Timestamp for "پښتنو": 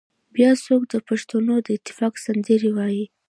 1.07-1.53